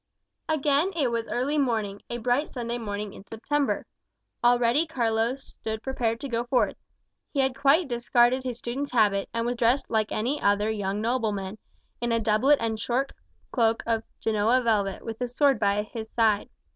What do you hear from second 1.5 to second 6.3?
morning, a bright Sunday morning in September. Already Carlos stood prepared to